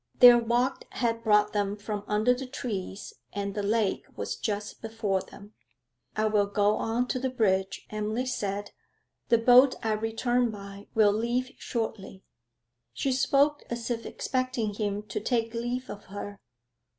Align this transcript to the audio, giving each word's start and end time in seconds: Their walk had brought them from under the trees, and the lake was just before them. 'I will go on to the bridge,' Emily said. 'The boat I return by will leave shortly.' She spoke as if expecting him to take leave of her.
Their 0.17 0.39
walk 0.39 0.85
had 0.95 1.21
brought 1.23 1.53
them 1.53 1.77
from 1.77 2.03
under 2.07 2.33
the 2.33 2.47
trees, 2.47 3.13
and 3.33 3.53
the 3.53 3.61
lake 3.61 4.07
was 4.15 4.35
just 4.35 4.81
before 4.81 5.21
them. 5.21 5.53
'I 6.15 6.25
will 6.29 6.47
go 6.47 6.77
on 6.77 7.07
to 7.09 7.19
the 7.19 7.29
bridge,' 7.29 7.85
Emily 7.91 8.25
said. 8.25 8.71
'The 9.29 9.37
boat 9.37 9.75
I 9.83 9.91
return 9.91 10.49
by 10.49 10.87
will 10.95 11.13
leave 11.13 11.51
shortly.' 11.59 12.23
She 12.93 13.11
spoke 13.11 13.61
as 13.69 13.91
if 13.91 14.07
expecting 14.07 14.73
him 14.73 15.03
to 15.03 15.19
take 15.19 15.53
leave 15.53 15.87
of 15.87 16.05
her. 16.05 16.39